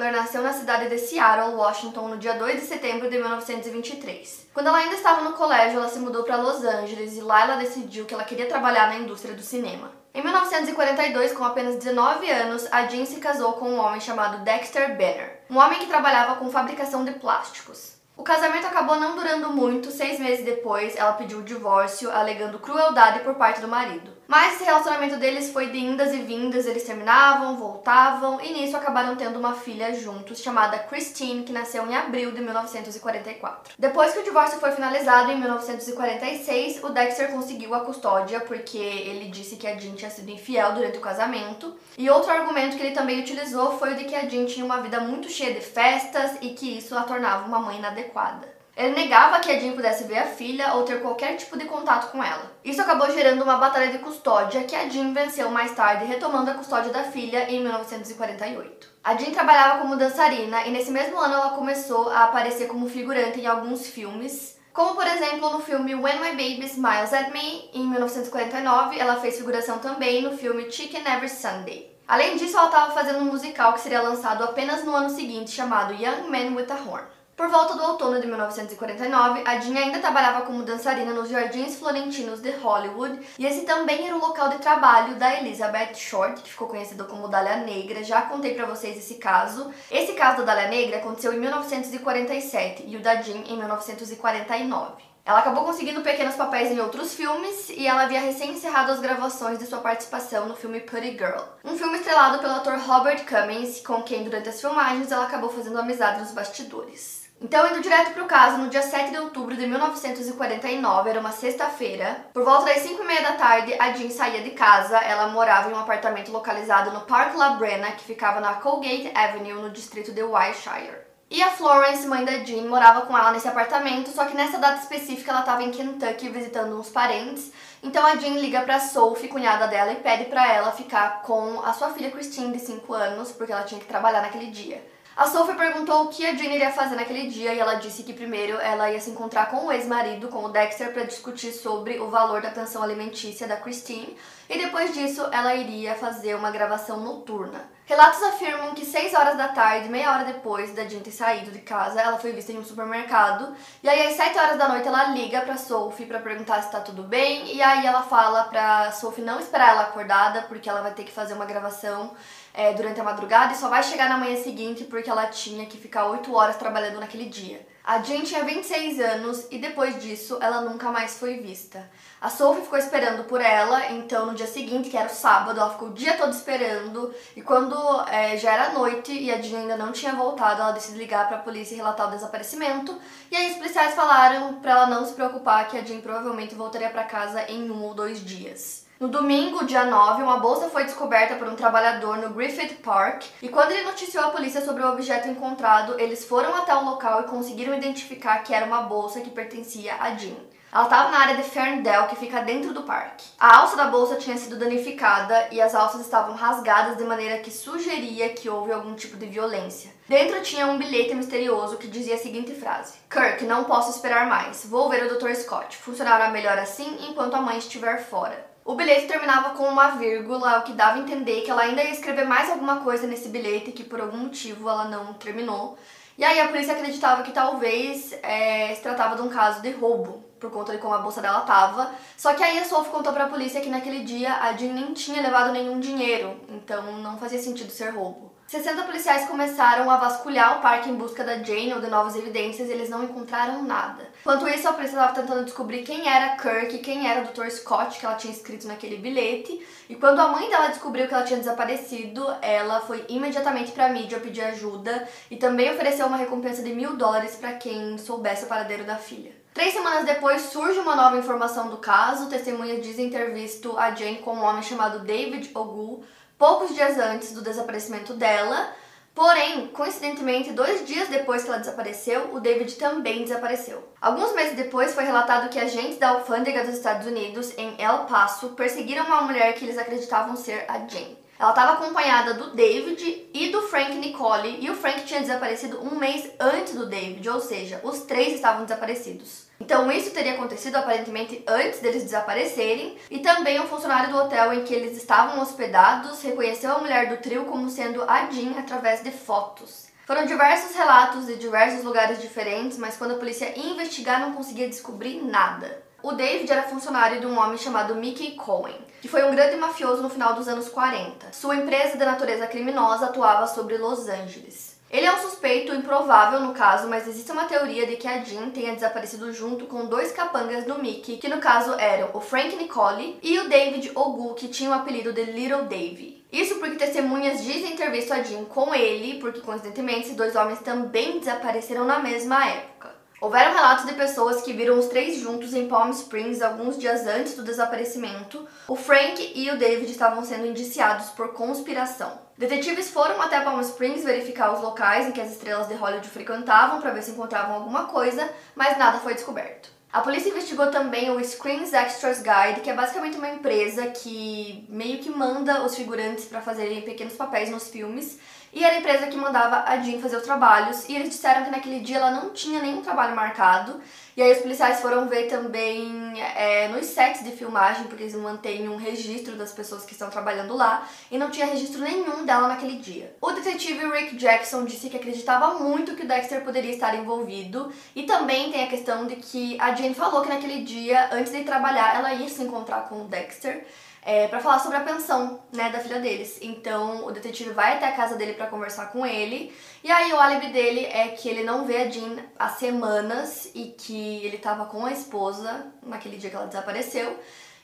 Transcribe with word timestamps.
Spengler 0.00 0.12
nasceu 0.12 0.42
na 0.42 0.52
cidade 0.54 0.88
de 0.88 0.98
Seattle, 0.98 1.54
Washington, 1.54 2.08
no 2.08 2.16
dia 2.16 2.32
2 2.32 2.60
de 2.60 2.66
setembro 2.66 3.10
de 3.10 3.18
1923. 3.18 4.48
Quando 4.54 4.68
ela 4.68 4.78
ainda 4.78 4.94
estava 4.94 5.20
no 5.20 5.34
colégio, 5.34 5.78
ela 5.78 5.90
se 5.90 5.98
mudou 5.98 6.24
para 6.24 6.38
Los 6.38 6.64
Angeles 6.64 7.18
e 7.18 7.20
lá 7.20 7.42
ela 7.42 7.56
decidiu 7.56 8.06
que 8.06 8.14
ela 8.14 8.24
queria 8.24 8.46
trabalhar 8.46 8.88
na 8.88 8.96
indústria 8.96 9.34
do 9.34 9.42
cinema. 9.42 9.92
Em 10.14 10.22
1942, 10.22 11.34
com 11.34 11.44
apenas 11.44 11.76
19 11.76 12.30
anos, 12.30 12.66
a 12.72 12.86
Jean 12.86 13.04
se 13.04 13.20
casou 13.20 13.52
com 13.54 13.68
um 13.68 13.78
homem 13.78 14.00
chamado 14.00 14.42
Dexter 14.42 14.96
Banner, 14.96 15.42
um 15.50 15.58
homem 15.58 15.78
que 15.78 15.86
trabalhava 15.86 16.36
com 16.36 16.50
fabricação 16.50 17.04
de 17.04 17.12
plásticos. 17.12 18.00
O 18.16 18.22
casamento 18.22 18.66
acabou 18.66 18.96
não 18.98 19.16
durando 19.16 19.50
muito, 19.50 19.90
seis 19.90 20.18
meses 20.18 20.44
depois, 20.44 20.96
ela 20.96 21.12
pediu 21.12 21.40
o 21.40 21.44
divórcio, 21.44 22.10
alegando 22.10 22.58
crueldade 22.58 23.20
por 23.20 23.34
parte 23.34 23.60
do 23.60 23.68
marido. 23.68 24.10
Mas 24.30 24.54
esse 24.54 24.62
relacionamento 24.62 25.16
deles 25.16 25.50
foi 25.50 25.70
de 25.70 25.78
indas 25.78 26.14
e 26.14 26.18
vindas, 26.18 26.64
eles 26.64 26.84
terminavam, 26.84 27.56
voltavam 27.56 28.40
e 28.40 28.52
nisso 28.52 28.76
acabaram 28.76 29.16
tendo 29.16 29.40
uma 29.40 29.54
filha 29.54 29.92
juntos 29.92 30.38
chamada 30.38 30.78
Christine, 30.78 31.42
que 31.42 31.52
nasceu 31.52 31.84
em 31.90 31.96
abril 31.96 32.30
de 32.30 32.40
1944. 32.40 33.74
Depois 33.76 34.12
que 34.12 34.20
o 34.20 34.22
divórcio 34.22 34.60
foi 34.60 34.70
finalizado 34.70 35.32
em 35.32 35.40
1946, 35.40 36.84
o 36.84 36.90
Dexter 36.90 37.32
conseguiu 37.32 37.74
a 37.74 37.80
custódia 37.80 38.38
porque 38.38 38.78
ele 38.78 39.30
disse 39.30 39.56
que 39.56 39.66
a 39.66 39.76
Jean 39.76 39.96
tinha 39.96 40.12
sido 40.12 40.30
infiel 40.30 40.74
durante 40.74 40.98
o 40.98 41.00
casamento. 41.00 41.74
E 41.98 42.08
outro 42.08 42.30
argumento 42.30 42.76
que 42.76 42.84
ele 42.84 42.94
também 42.94 43.18
utilizou 43.18 43.80
foi 43.80 43.94
o 43.94 43.96
de 43.96 44.04
que 44.04 44.14
a 44.14 44.28
Jean 44.28 44.46
tinha 44.46 44.64
uma 44.64 44.80
vida 44.80 45.00
muito 45.00 45.28
cheia 45.28 45.54
de 45.54 45.60
festas 45.60 46.36
e 46.40 46.50
que 46.50 46.78
isso 46.78 46.96
a 46.96 47.02
tornava 47.02 47.48
uma 47.48 47.58
mãe 47.58 47.78
inadequada. 47.78 48.59
Ele 48.80 48.94
negava 48.94 49.40
que 49.40 49.50
a 49.50 49.58
Jean 49.58 49.72
pudesse 49.72 50.04
ver 50.04 50.20
a 50.20 50.26
filha 50.26 50.72
ou 50.72 50.84
ter 50.84 51.02
qualquer 51.02 51.36
tipo 51.36 51.58
de 51.58 51.66
contato 51.66 52.10
com 52.10 52.24
ela. 52.24 52.50
Isso 52.64 52.80
acabou 52.80 53.12
gerando 53.12 53.42
uma 53.42 53.58
batalha 53.58 53.92
de 53.92 53.98
custódia 53.98 54.64
que 54.64 54.74
a 54.74 54.88
Jean 54.88 55.12
venceu 55.12 55.50
mais 55.50 55.72
tarde, 55.72 56.06
retomando 56.06 56.50
a 56.50 56.54
custódia 56.54 56.90
da 56.90 57.04
filha 57.04 57.50
em 57.50 57.60
1948. 57.60 58.88
A 59.04 59.14
Jean 59.18 59.32
trabalhava 59.32 59.80
como 59.80 59.96
dançarina 59.96 60.64
e 60.66 60.70
nesse 60.70 60.90
mesmo 60.90 61.18
ano 61.18 61.34
ela 61.34 61.50
começou 61.50 62.08
a 62.08 62.24
aparecer 62.24 62.68
como 62.68 62.88
figurante 62.88 63.38
em 63.38 63.46
alguns 63.46 63.86
filmes, 63.86 64.58
como 64.72 64.94
por 64.94 65.06
exemplo 65.06 65.50
no 65.50 65.60
filme 65.60 65.94
When 65.94 66.18
My 66.18 66.30
Baby 66.30 66.64
Smiles 66.64 67.12
at 67.12 67.30
Me, 67.34 67.68
em 67.74 67.86
1949, 67.86 68.98
ela 68.98 69.20
fez 69.20 69.36
figuração 69.36 69.78
também 69.78 70.22
no 70.22 70.38
filme 70.38 70.72
Chicken 70.72 71.02
Every 71.06 71.28
Sunday. 71.28 71.94
Além 72.08 72.34
disso, 72.38 72.56
ela 72.56 72.68
estava 72.68 72.94
fazendo 72.94 73.18
um 73.18 73.26
musical 73.26 73.74
que 73.74 73.80
seria 73.80 74.00
lançado 74.00 74.42
apenas 74.42 74.82
no 74.84 74.96
ano 74.96 75.10
seguinte, 75.10 75.50
chamado 75.50 75.92
Young 75.92 76.30
Man 76.30 76.56
with 76.56 76.72
a 76.72 76.76
Horn. 76.76 77.19
Por 77.40 77.48
volta 77.48 77.74
do 77.74 77.82
outono 77.82 78.20
de 78.20 78.26
1949, 78.26 79.42
a 79.46 79.58
Jean 79.60 79.74
ainda 79.74 79.98
trabalhava 79.98 80.42
como 80.42 80.62
dançarina 80.62 81.14
nos 81.14 81.30
Jardins 81.30 81.78
Florentinos 81.78 82.42
de 82.42 82.50
Hollywood, 82.50 83.18
e 83.38 83.46
esse 83.46 83.62
também 83.62 84.06
era 84.06 84.14
o 84.14 84.20
local 84.20 84.50
de 84.50 84.58
trabalho 84.58 85.14
da 85.14 85.40
Elizabeth 85.40 85.94
Short, 85.94 86.42
que 86.42 86.50
ficou 86.50 86.68
conhecida 86.68 87.04
como 87.04 87.28
Dália 87.28 87.56
Negra. 87.56 88.04
Já 88.04 88.20
contei 88.20 88.52
para 88.52 88.66
vocês 88.66 88.98
esse 88.98 89.14
caso. 89.14 89.72
Esse 89.90 90.12
caso 90.12 90.44
da 90.44 90.54
Dália 90.54 90.68
Negra 90.68 90.98
aconteceu 90.98 91.32
em 91.32 91.40
1947 91.40 92.84
e 92.86 92.98
o 92.98 93.00
da 93.00 93.22
Jean 93.22 93.42
em 93.48 93.56
1949. 93.56 95.02
Ela 95.24 95.38
acabou 95.38 95.64
conseguindo 95.64 96.02
pequenos 96.02 96.34
papéis 96.34 96.70
em 96.70 96.78
outros 96.78 97.14
filmes 97.14 97.70
e 97.70 97.86
ela 97.86 98.02
havia 98.02 98.20
recém 98.20 98.50
encerrado 98.50 98.92
as 98.92 99.00
gravações 99.00 99.58
de 99.58 99.64
sua 99.64 99.80
participação 99.80 100.46
no 100.46 100.56
filme 100.56 100.80
Putty 100.80 101.12
Girl, 101.12 101.40
um 101.64 101.74
filme 101.78 101.96
estrelado 101.96 102.38
pelo 102.40 102.52
ator 102.52 102.78
Robert 102.80 103.24
Cummings, 103.24 103.80
com 103.80 104.02
quem 104.02 104.24
durante 104.24 104.50
as 104.50 104.60
filmagens 104.60 105.10
ela 105.10 105.24
acabou 105.24 105.48
fazendo 105.48 105.78
amizade 105.78 106.20
nos 106.20 106.32
bastidores. 106.32 107.19
Então, 107.42 107.66
indo 107.70 107.80
direto 107.80 108.12
pro 108.12 108.26
caso, 108.26 108.58
no 108.58 108.68
dia 108.68 108.82
7 108.82 109.12
de 109.12 109.18
outubro 109.18 109.56
de 109.56 109.66
1949, 109.66 111.08
era 111.08 111.20
uma 111.20 111.32
sexta-feira, 111.32 112.26
por 112.34 112.44
volta 112.44 112.66
das 112.66 112.82
5 112.82 113.02
e 113.02 113.06
meia 113.06 113.22
da 113.22 113.32
tarde, 113.32 113.74
a 113.78 113.92
Jean 113.92 114.10
saía 114.10 114.42
de 114.42 114.50
casa. 114.50 114.98
Ela 114.98 115.28
morava 115.28 115.70
em 115.70 115.72
um 115.72 115.78
apartamento 115.78 116.30
localizado 116.30 116.90
no 116.90 117.00
Park 117.00 117.34
La 117.36 117.50
Brenna, 117.50 117.92
que 117.92 118.04
ficava 118.04 118.40
na 118.40 118.54
Colgate 118.54 119.10
Avenue, 119.14 119.54
no 119.54 119.70
distrito 119.70 120.12
de 120.12 120.22
Wiltshire. 120.22 121.08
E 121.30 121.42
a 121.42 121.50
Florence, 121.50 122.06
mãe 122.06 122.26
da 122.26 122.44
Jean, 122.44 122.68
morava 122.68 123.02
com 123.02 123.16
ela 123.16 123.32
nesse 123.32 123.48
apartamento, 123.48 124.10
só 124.10 124.26
que 124.26 124.36
nessa 124.36 124.58
data 124.58 124.82
específica 124.82 125.30
ela 125.30 125.40
estava 125.40 125.62
em 125.62 125.70
Kentucky 125.70 126.28
visitando 126.28 126.78
uns 126.78 126.90
parentes. 126.90 127.52
Então 127.82 128.04
a 128.04 128.16
Jean 128.16 128.34
liga 128.34 128.60
pra 128.60 128.80
Sophie, 128.80 129.28
cunhada 129.28 129.66
dela, 129.66 129.92
e 129.92 129.96
pede 129.96 130.24
para 130.24 130.46
ela 130.52 130.72
ficar 130.72 131.22
com 131.22 131.62
a 131.64 131.72
sua 131.72 131.88
filha 131.88 132.10
Christine, 132.10 132.52
de 132.52 132.58
5 132.58 132.92
anos, 132.92 133.32
porque 133.32 133.52
ela 133.52 133.62
tinha 133.62 133.80
que 133.80 133.86
trabalhar 133.86 134.20
naquele 134.20 134.48
dia. 134.48 134.84
A 135.20 135.26
Sophie 135.26 135.54
perguntou 135.54 136.04
o 136.04 136.08
que 136.08 136.24
a 136.24 136.34
Jane 136.34 136.54
iria 136.54 136.72
fazer 136.72 136.96
naquele 136.96 137.28
dia 137.28 137.52
e 137.52 137.58
ela 137.58 137.74
disse 137.74 138.04
que 138.04 138.14
primeiro 138.14 138.58
ela 138.58 138.90
ia 138.90 138.98
se 138.98 139.10
encontrar 139.10 139.50
com 139.50 139.66
o 139.66 139.70
ex-marido, 139.70 140.28
com 140.28 140.46
o 140.46 140.48
Dexter, 140.48 140.94
para 140.94 141.04
discutir 141.04 141.52
sobre 141.52 142.00
o 142.00 142.08
valor 142.08 142.40
da 142.40 142.50
pensão 142.50 142.82
alimentícia 142.82 143.46
da 143.46 143.58
Christine 143.58 144.16
e 144.48 144.56
depois 144.56 144.94
disso 144.94 145.28
ela 145.30 145.54
iria 145.54 145.94
fazer 145.94 146.34
uma 146.34 146.50
gravação 146.50 147.00
noturna. 147.00 147.68
Relatos 147.84 148.22
afirmam 148.22 148.72
que 148.72 148.86
6 148.86 149.12
horas 149.12 149.36
da 149.36 149.48
tarde, 149.48 149.90
meia 149.90 150.10
hora 150.10 150.24
depois 150.24 150.72
da 150.72 150.84
Jean 150.84 151.00
ter 151.00 151.10
saído 151.10 151.50
de 151.50 151.58
casa, 151.58 152.00
ela 152.00 152.18
foi 152.18 152.32
vista 152.32 152.52
em 152.52 152.58
um 152.58 152.64
supermercado. 152.64 153.54
E 153.82 153.88
aí 153.90 154.06
às 154.06 154.14
7 154.14 154.38
horas 154.38 154.56
da 154.56 154.68
noite 154.68 154.88
ela 154.88 155.08
liga 155.08 155.42
pra 155.42 155.58
Sophie 155.58 156.06
para 156.06 156.20
perguntar 156.20 156.62
se 156.62 156.70
tá 156.70 156.80
tudo 156.80 157.02
bem. 157.02 157.54
E 157.54 157.60
aí 157.60 157.84
ela 157.84 158.02
fala 158.02 158.44
pra 158.44 158.90
Sophie 158.92 159.24
não 159.24 159.38
esperar 159.38 159.70
ela 159.70 159.82
acordada, 159.82 160.42
porque 160.42 160.70
ela 160.70 160.80
vai 160.80 160.94
ter 160.94 161.04
que 161.04 161.12
fazer 161.12 161.34
uma 161.34 161.44
gravação 161.44 162.12
é, 162.52 162.72
durante 162.72 163.00
a 163.00 163.04
madrugada 163.04 163.52
e 163.52 163.56
só 163.56 163.68
vai 163.68 163.82
chegar 163.82 164.08
na 164.08 164.16
manhã 164.16 164.36
seguinte 164.42 164.84
porque 164.84 165.10
ela 165.10 165.26
tinha 165.26 165.66
que 165.66 165.78
ficar 165.78 166.06
8 166.06 166.34
horas 166.34 166.56
trabalhando 166.56 167.00
naquele 167.00 167.26
dia. 167.26 167.66
A 167.82 168.02
Jane 168.02 168.22
tinha 168.22 168.44
26 168.44 169.00
anos 169.00 169.46
e 169.50 169.58
depois 169.58 170.00
disso 170.00 170.38
ela 170.40 170.60
nunca 170.60 170.90
mais 170.90 171.18
foi 171.18 171.38
vista. 171.38 171.90
A 172.20 172.28
Sophie 172.28 172.62
ficou 172.62 172.78
esperando 172.78 173.24
por 173.24 173.40
ela, 173.40 173.90
então 173.92 174.26
no 174.26 174.34
dia 174.34 174.46
seguinte, 174.46 174.90
que 174.90 174.96
era 174.96 175.06
o 175.06 175.14
sábado, 175.14 175.58
ela 175.58 175.70
ficou 175.70 175.88
o 175.88 175.92
dia 175.92 176.16
todo 176.16 176.32
esperando. 176.32 177.12
E 177.34 177.40
quando 177.40 177.74
é, 178.08 178.36
já 178.36 178.52
era 178.52 178.72
noite 178.74 179.12
e 179.12 179.32
a 179.32 179.40
Jane 179.40 179.62
ainda 179.62 179.76
não 179.76 179.92
tinha 179.92 180.14
voltado, 180.14 180.60
ela 180.60 180.72
decidiu 180.72 180.98
ligar 181.00 181.26
para 181.26 181.38
a 181.38 181.40
polícia 181.40 181.74
e 181.74 181.78
relatar 181.78 182.08
o 182.08 182.10
desaparecimento. 182.10 182.96
E 183.30 183.36
aí 183.36 183.50
os 183.50 183.56
policiais 183.56 183.94
falaram 183.94 184.60
para 184.60 184.72
ela 184.72 184.86
não 184.86 185.04
se 185.06 185.14
preocupar 185.14 185.66
que 185.66 185.78
a 185.78 185.82
Jane 185.82 186.02
provavelmente 186.02 186.54
voltaria 186.54 186.90
para 186.90 187.04
casa 187.04 187.50
em 187.50 187.70
um 187.70 187.82
ou 187.82 187.94
dois 187.94 188.24
dias. 188.24 188.79
No 189.00 189.08
domingo, 189.08 189.64
dia 189.64 189.84
9, 189.84 190.22
uma 190.22 190.36
bolsa 190.36 190.68
foi 190.68 190.84
descoberta 190.84 191.36
por 191.36 191.48
um 191.48 191.56
trabalhador 191.56 192.18
no 192.18 192.34
Griffith 192.34 192.82
Park 192.82 193.24
e 193.40 193.48
quando 193.48 193.72
ele 193.72 193.86
noticiou 193.86 194.22
a 194.22 194.28
polícia 194.28 194.62
sobre 194.62 194.82
o 194.82 194.92
objeto 194.92 195.26
encontrado, 195.26 195.98
eles 195.98 196.26
foram 196.26 196.54
até 196.54 196.74
o 196.76 196.84
local 196.84 197.22
e 197.22 197.24
conseguiram 197.24 197.74
identificar 197.74 198.40
que 198.40 198.52
era 198.52 198.66
uma 198.66 198.82
bolsa 198.82 199.22
que 199.22 199.30
pertencia 199.30 199.96
a 199.98 200.14
Jean. 200.14 200.36
Ela 200.70 200.84
estava 200.84 201.08
na 201.08 201.18
área 201.18 201.36
de 201.36 201.44
Ferndale, 201.44 202.08
que 202.08 202.16
fica 202.16 202.42
dentro 202.42 202.74
do 202.74 202.82
parque. 202.82 203.26
A 203.40 203.60
alça 203.60 203.74
da 203.74 203.86
bolsa 203.86 204.16
tinha 204.16 204.36
sido 204.36 204.58
danificada 204.58 205.48
e 205.50 205.62
as 205.62 205.74
alças 205.74 206.02
estavam 206.02 206.34
rasgadas 206.34 206.98
de 206.98 207.04
maneira 207.04 207.38
que 207.38 207.50
sugeria 207.50 208.28
que 208.28 208.50
houve 208.50 208.70
algum 208.70 208.94
tipo 208.94 209.16
de 209.16 209.24
violência. 209.24 209.90
Dentro 210.06 210.42
tinha 210.42 210.66
um 210.66 210.76
bilhete 210.76 211.14
misterioso 211.14 211.78
que 211.78 211.88
dizia 211.88 212.16
a 212.16 212.18
seguinte 212.18 212.54
frase: 212.54 212.98
Kirk, 213.08 213.46
não 213.46 213.64
posso 213.64 213.90
esperar 213.92 214.26
mais. 214.26 214.66
Vou 214.66 214.90
ver 214.90 215.04
o 215.04 215.18
Dr. 215.18 215.34
Scott. 215.36 215.74
Funcionará 215.78 216.28
melhor 216.28 216.58
assim 216.58 216.98
enquanto 217.08 217.34
a 217.34 217.40
mãe 217.40 217.56
estiver 217.56 218.04
fora. 218.04 218.49
O 218.64 218.74
bilhete 218.74 219.06
terminava 219.06 219.50
com 219.50 219.64
uma 219.64 219.90
vírgula, 219.92 220.58
o 220.58 220.62
que 220.62 220.72
dava 220.72 220.98
a 220.98 221.00
entender 221.00 221.42
que 221.42 221.50
ela 221.50 221.62
ainda 221.62 221.82
ia 221.82 221.90
escrever 221.90 222.26
mais 222.26 222.50
alguma 222.50 222.80
coisa 222.80 223.06
nesse 223.06 223.28
bilhete 223.28 223.72
que 223.72 223.84
por 223.84 224.00
algum 224.00 224.18
motivo 224.18 224.68
ela 224.68 224.84
não 224.84 225.14
terminou. 225.14 225.78
E 226.18 226.24
aí 226.24 226.38
a 226.38 226.48
polícia 226.48 226.74
acreditava 226.74 227.22
que 227.22 227.32
talvez 227.32 228.12
é, 228.22 228.74
se 228.74 228.82
tratava 228.82 229.16
de 229.16 229.22
um 229.22 229.30
caso 229.30 229.62
de 229.62 229.70
roubo, 229.70 230.22
por 230.38 230.50
conta 230.50 230.72
de 230.72 230.78
como 230.78 230.92
a 230.92 230.98
bolsa 230.98 231.22
dela 231.22 231.40
tava. 231.40 231.90
Só 232.16 232.34
que 232.34 232.42
aí 232.42 232.58
a 232.58 232.64
Sophie 232.64 232.92
contou 232.92 233.12
pra 233.12 233.28
polícia 233.28 233.60
que 233.60 233.70
naquele 233.70 234.04
dia 234.04 234.34
a 234.34 234.52
Jean 234.52 234.74
nem 234.74 234.92
tinha 234.92 235.22
levado 235.22 235.50
nenhum 235.52 235.80
dinheiro, 235.80 236.38
então 236.48 236.98
não 236.98 237.16
fazia 237.16 237.38
sentido 237.38 237.70
ser 237.70 237.90
roubo. 237.90 238.29
60 238.50 238.82
policiais 238.82 239.28
começaram 239.28 239.88
a 239.88 239.96
vasculhar 239.96 240.58
o 240.58 240.60
parque 240.60 240.90
em 240.90 240.96
busca 240.96 241.22
da 241.22 241.40
Jane 241.40 241.72
ou 241.72 241.80
de 241.80 241.86
novas 241.86 242.16
evidências 242.16 242.68
e 242.68 242.72
eles 242.72 242.90
não 242.90 243.04
encontraram 243.04 243.62
nada. 243.62 244.08
Enquanto 244.22 244.48
isso, 244.48 244.68
a 244.68 244.72
polícia 244.72 244.96
estava 244.96 245.12
tentando 245.12 245.44
descobrir 245.44 245.84
quem 245.84 246.08
era 246.08 246.34
Kirk, 246.34 246.78
quem 246.78 247.08
era 247.08 247.20
o 247.20 247.26
Dr. 247.26 247.48
Scott 247.48 247.96
que 247.96 248.04
ela 248.04 248.16
tinha 248.16 248.32
escrito 248.32 248.66
naquele 248.66 248.96
bilhete. 248.96 249.64
E 249.88 249.94
quando 249.94 250.18
a 250.18 250.26
mãe 250.26 250.50
dela 250.50 250.66
descobriu 250.66 251.06
que 251.06 251.14
ela 251.14 251.22
tinha 251.22 251.38
desaparecido, 251.38 252.26
ela 252.42 252.80
foi 252.80 253.04
imediatamente 253.08 253.70
para 253.70 253.86
a 253.86 253.90
mídia 253.90 254.18
pedir 254.18 254.42
ajuda 254.42 255.08
e 255.30 255.36
também 255.36 255.70
ofereceu 255.70 256.08
uma 256.08 256.16
recompensa 256.16 256.60
de 256.60 256.74
mil 256.74 256.96
dólares 256.96 257.36
para 257.36 257.52
quem 257.52 257.96
soubesse 257.98 258.46
o 258.46 258.48
paradeiro 258.48 258.82
da 258.82 258.96
filha. 258.96 259.30
Três 259.54 259.72
semanas 259.72 260.04
depois 260.04 260.42
surge 260.42 260.78
uma 260.78 260.96
nova 260.96 261.16
informação 261.16 261.68
do 261.68 261.76
caso. 261.76 262.28
Testemunhas 262.28 262.82
dizem 262.82 263.10
ter 263.10 263.32
visto 263.32 263.78
a 263.78 263.94
Jane 263.94 264.18
com 264.18 264.34
um 264.34 264.42
homem 264.42 264.62
chamado 264.62 265.04
David 265.04 265.50
Ogul 265.54 266.04
poucos 266.40 266.74
dias 266.74 266.98
antes 266.98 267.32
do 267.32 267.42
desaparecimento 267.42 268.14
dela, 268.14 268.72
Porém, 269.12 269.66
coincidentemente, 269.66 270.52
dois 270.52 270.86
dias 270.86 271.08
depois 271.08 271.42
que 271.42 271.48
ela 271.48 271.58
desapareceu, 271.58 272.32
o 272.32 272.40
David 272.40 272.76
também 272.76 273.24
desapareceu. 273.24 273.86
Alguns 274.00 274.32
meses 274.34 274.56
depois, 274.56 274.94
foi 274.94 275.04
relatado 275.04 275.50
que 275.50 275.58
agentes 275.58 275.98
da 275.98 276.10
alfândega 276.10 276.64
dos 276.64 276.76
Estados 276.76 277.06
Unidos, 277.06 277.52
em 277.58 277.74
El 277.78 278.06
Paso, 278.06 278.50
perseguiram 278.50 279.04
uma 279.04 279.22
mulher 279.22 279.52
que 279.54 279.64
eles 279.64 279.76
acreditavam 279.76 280.36
ser 280.36 280.64
a 280.68 280.78
Jane. 280.86 281.18
Ela 281.38 281.50
estava 281.50 281.72
acompanhada 281.72 282.34
do 282.34 282.54
David 282.54 283.28
e 283.34 283.48
do 283.50 283.62
Frank 283.62 283.96
Nicole, 283.96 284.58
e 284.60 284.70
o 284.70 284.76
Frank 284.76 285.02
tinha 285.02 285.20
desaparecido 285.20 285.82
um 285.82 285.96
mês 285.96 286.30
antes 286.38 286.74
do 286.74 286.86
David, 286.86 287.28
ou 287.28 287.40
seja, 287.40 287.80
os 287.82 288.02
três 288.02 288.34
estavam 288.34 288.64
desaparecidos. 288.64 289.49
Então 289.60 289.92
isso 289.92 290.10
teria 290.10 290.32
acontecido 290.32 290.76
aparentemente 290.76 291.44
antes 291.46 291.80
deles 291.80 292.02
desaparecerem, 292.02 292.96
e 293.10 293.18
também 293.18 293.60
um 293.60 293.68
funcionário 293.68 294.10
do 294.10 294.18
hotel 294.18 294.54
em 294.54 294.64
que 294.64 294.74
eles 294.74 294.96
estavam 294.96 295.40
hospedados 295.40 296.22
reconheceu 296.22 296.72
a 296.72 296.78
mulher 296.78 297.08
do 297.10 297.18
trio 297.18 297.44
como 297.44 297.68
sendo 297.68 298.02
a 298.08 298.30
Jean 298.30 298.58
através 298.58 299.02
de 299.02 299.10
fotos. 299.10 299.88
Foram 300.06 300.26
diversos 300.26 300.74
relatos 300.74 301.26
de 301.26 301.36
diversos 301.36 301.84
lugares 301.84 302.20
diferentes, 302.20 302.78
mas 302.78 302.96
quando 302.96 303.12
a 303.12 303.18
polícia 303.18 303.56
ia 303.56 303.72
investigar 303.72 304.20
não 304.20 304.32
conseguia 304.32 304.68
descobrir 304.68 305.22
nada. 305.22 305.84
O 306.02 306.12
David 306.12 306.50
era 306.50 306.62
funcionário 306.62 307.20
de 307.20 307.26
um 307.26 307.38
homem 307.38 307.58
chamado 307.58 307.94
Mickey 307.94 308.32
Cohen, 308.32 308.74
que 309.02 309.08
foi 309.08 309.22
um 309.22 309.30
grande 309.30 309.56
mafioso 309.56 310.02
no 310.02 310.08
final 310.08 310.34
dos 310.34 310.48
anos 310.48 310.68
40. 310.68 311.32
Sua 311.32 311.56
empresa 311.56 311.96
de 311.96 312.04
natureza 312.04 312.46
criminosa 312.46 313.06
atuava 313.06 313.46
sobre 313.46 313.76
Los 313.76 314.08
Angeles. 314.08 314.69
Ele 314.90 315.06
é 315.06 315.14
um 315.14 315.18
suspeito 315.18 315.72
improvável 315.72 316.40
no 316.40 316.52
caso, 316.52 316.88
mas 316.88 317.06
existe 317.06 317.30
uma 317.30 317.44
teoria 317.44 317.86
de 317.86 317.96
que 317.96 318.08
a 318.08 318.24
Jean 318.24 318.50
tenha 318.50 318.74
desaparecido 318.74 319.32
junto 319.32 319.66
com 319.66 319.86
dois 319.86 320.10
capangas 320.10 320.64
do 320.64 320.82
Mickey, 320.82 321.16
que 321.16 321.28
no 321.28 321.38
caso 321.38 321.74
eram 321.74 322.10
o 322.12 322.20
Frank 322.20 322.56
Nicole 322.56 323.16
e 323.22 323.38
o 323.38 323.48
David 323.48 323.92
Ogu, 323.94 324.34
que 324.34 324.48
tinha 324.48 324.70
o 324.70 324.74
apelido 324.74 325.12
de 325.12 325.22
Little 325.22 325.62
Davy. 325.62 326.24
Isso 326.32 326.56
porque 326.56 326.74
testemunhas 326.74 327.44
dizem 327.44 327.76
ter 327.76 327.88
visto 327.92 328.12
a 328.12 328.22
Jean 328.24 328.44
com 328.46 328.74
ele, 328.74 329.20
porque 329.20 329.40
coincidentemente 329.40 330.06
esses 330.06 330.16
dois 330.16 330.34
homens 330.34 330.58
também 330.58 331.20
desapareceram 331.20 331.84
na 331.84 332.00
mesma 332.00 332.44
época. 332.44 332.99
Houveram 333.20 333.52
relatos 333.52 333.84
de 333.84 333.92
pessoas 333.92 334.40
que 334.40 334.54
viram 334.54 334.78
os 334.78 334.86
três 334.86 335.18
juntos 335.18 335.52
em 335.52 335.68
Palm 335.68 335.90
Springs 335.90 336.40
alguns 336.40 336.78
dias 336.78 337.06
antes 337.06 337.34
do 337.34 337.42
desaparecimento. 337.42 338.48
O 338.66 338.74
Frank 338.74 339.32
e 339.34 339.50
o 339.50 339.58
David 339.58 339.92
estavam 339.92 340.24
sendo 340.24 340.46
indiciados 340.46 341.10
por 341.10 341.34
conspiração. 341.34 342.18
Detetives 342.38 342.88
foram 342.88 343.20
até 343.20 343.38
Palm 343.40 343.60
Springs 343.60 344.04
verificar 344.04 344.54
os 344.54 344.62
locais 344.62 345.06
em 345.06 345.12
que 345.12 345.20
as 345.20 345.32
estrelas 345.32 345.68
de 345.68 345.74
Hollywood 345.74 346.08
frequentavam 346.08 346.80
para 346.80 346.92
ver 346.92 347.02
se 347.02 347.10
encontravam 347.10 347.56
alguma 347.56 347.84
coisa, 347.88 348.26
mas 348.56 348.78
nada 348.78 349.00
foi 349.00 349.12
descoberto. 349.12 349.68
A 349.92 350.00
polícia 350.00 350.30
investigou 350.30 350.68
também 350.68 351.10
o 351.10 351.22
Screens 351.22 351.74
Extras 351.74 352.22
Guide, 352.22 352.60
que 352.62 352.70
é 352.70 352.74
basicamente 352.74 353.18
uma 353.18 353.28
empresa 353.28 353.88
que 353.88 354.64
meio 354.68 354.98
que 354.98 355.10
manda 355.10 355.62
os 355.62 355.74
figurantes 355.74 356.24
para 356.24 356.40
fazerem 356.40 356.82
pequenos 356.82 357.14
papéis 357.14 357.50
nos 357.50 357.68
filmes 357.68 358.18
e 358.52 358.64
era 358.64 358.74
a 358.74 358.78
empresa 358.78 359.06
que 359.06 359.16
mandava 359.16 359.64
a 359.66 359.76
Jean 359.78 360.00
fazer 360.00 360.16
os 360.16 360.24
trabalhos. 360.24 360.88
E 360.88 360.96
eles 360.96 361.10
disseram 361.10 361.44
que 361.44 361.50
naquele 361.50 361.80
dia 361.80 361.98
ela 361.98 362.10
não 362.10 362.30
tinha 362.30 362.60
nenhum 362.60 362.82
trabalho 362.82 363.14
marcado. 363.14 363.80
E 364.16 364.22
aí 364.22 364.32
os 364.32 364.38
policiais 364.38 364.80
foram 364.80 365.08
ver 365.08 365.28
também 365.28 366.20
é, 366.20 366.68
nos 366.68 366.86
sets 366.86 367.22
de 367.22 367.30
filmagem, 367.30 367.84
porque 367.84 368.02
eles 368.02 368.14
mantêm 368.14 368.68
um 368.68 368.76
registro 368.76 369.36
das 369.36 369.52
pessoas 369.52 369.84
que 369.84 369.92
estão 369.92 370.10
trabalhando 370.10 370.56
lá. 370.56 370.86
E 371.10 371.16
não 371.16 371.30
tinha 371.30 371.46
registro 371.46 371.80
nenhum 371.80 372.24
dela 372.24 372.48
naquele 372.48 372.78
dia. 372.78 373.14
O 373.20 373.30
detetive 373.30 373.88
Rick 373.88 374.16
Jackson 374.16 374.64
disse 374.64 374.90
que 374.90 374.96
acreditava 374.96 375.58
muito 375.60 375.94
que 375.94 376.02
o 376.02 376.08
Dexter 376.08 376.42
poderia 376.42 376.72
estar 376.72 376.94
envolvido. 376.96 377.72
E 377.94 378.02
também 378.02 378.50
tem 378.50 378.64
a 378.64 378.68
questão 378.68 379.06
de 379.06 379.16
que 379.16 379.56
a 379.60 379.74
Jane 379.74 379.94
falou 379.94 380.22
que 380.22 380.28
naquele 380.28 380.64
dia, 380.64 381.08
antes 381.12 381.32
de 381.32 381.44
trabalhar, 381.44 381.94
ela 381.94 382.12
ia 382.12 382.28
se 382.28 382.42
encontrar 382.42 382.88
com 382.88 383.02
o 383.02 383.04
Dexter 383.04 383.64
é, 384.02 384.28
para 384.28 384.40
falar 384.40 384.58
sobre 384.58 384.78
a 384.78 384.80
pensão 384.80 385.40
né, 385.52 385.70
da 385.70 385.78
filha 385.78 386.00
deles. 386.00 386.38
Então 386.40 387.04
o 387.06 387.10
detetive 387.10 387.50
vai 387.50 387.74
até 387.74 387.88
a 387.88 387.96
casa 387.96 388.16
dele 388.16 388.34
para 388.34 388.46
conversar 388.46 388.86
com 388.86 389.04
ele. 389.04 389.54
E 389.84 389.90
aí 389.90 390.12
o 390.12 390.20
álibi 390.20 390.48
dele 390.48 390.86
é 390.86 391.08
que 391.08 391.28
ele 391.28 391.42
não 391.42 391.64
vê 391.64 391.82
a 391.82 391.90
Jean 391.90 392.16
há 392.38 392.48
semanas 392.48 393.50
e 393.54 393.74
que 393.76 394.24
ele 394.24 394.36
estava 394.36 394.66
com 394.66 394.86
a 394.86 394.92
esposa 394.92 395.66
naquele 395.82 396.16
dia 396.16 396.30
que 396.30 396.36
ela 396.36 396.46
desapareceu. 396.46 397.18